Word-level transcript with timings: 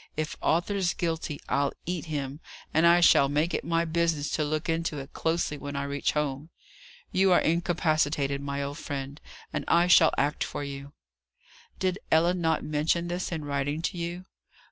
"If 0.17 0.35
Arthur's 0.41 0.95
guilty, 0.95 1.39
I'll 1.47 1.73
eat 1.85 2.05
him; 2.05 2.39
and 2.73 2.87
I 2.87 3.01
shall 3.01 3.29
make 3.29 3.53
it 3.53 3.63
my 3.63 3.85
business 3.85 4.31
to 4.31 4.43
look 4.43 4.67
into 4.67 4.97
it 4.97 5.13
closely 5.13 5.59
when 5.59 5.75
I 5.75 5.83
reach 5.83 6.13
home. 6.13 6.49
You 7.11 7.31
are 7.31 7.39
incapacitated, 7.39 8.41
my 8.41 8.63
old 8.63 8.79
friend, 8.79 9.21
and 9.53 9.63
I 9.67 9.85
shall 9.85 10.11
act 10.17 10.43
for 10.43 10.63
you." 10.63 10.93
"Did 11.77 11.99
Ellen 12.11 12.41
not 12.41 12.63
mention 12.63 13.09
this, 13.09 13.31
in 13.31 13.45
writing 13.45 13.83
to 13.83 13.97
you?" 13.99 14.25